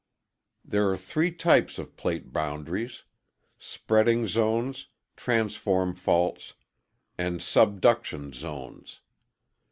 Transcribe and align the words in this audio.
]There 0.73 0.89
are 0.89 0.97
three 0.97 1.31
types 1.31 1.77
of 1.77 1.95
plate 1.95 2.33
boundaries: 2.33 3.03
spreading 3.59 4.25
zones, 4.25 4.87
transform 5.15 5.93
faults, 5.93 6.55
and 7.19 7.39
subduction 7.39 8.33
zones. 8.33 9.01